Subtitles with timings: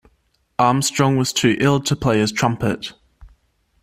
[0.57, 2.93] Armstrong was too ill to play his trumpet.